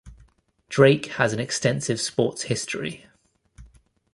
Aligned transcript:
Drake 0.67 1.05
has 1.17 1.31
an 1.31 1.39
extensive 1.39 2.01
sports 2.01 2.41
history. 2.41 3.05